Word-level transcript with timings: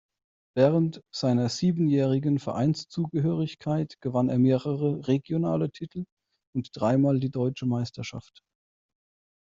Während 0.57 1.03
seiner 1.13 1.47
siebenjährigen 1.47 2.39
Vereinszugehörigkeit 2.39 4.01
gewann 4.01 4.29
er 4.29 4.39
mehrere 4.39 5.07
regionale 5.07 5.69
Titel 5.69 6.05
und 6.55 6.69
dreimal 6.73 7.19
die 7.19 7.29
Deutsche 7.29 7.67
Meisterschaft. 7.67 8.39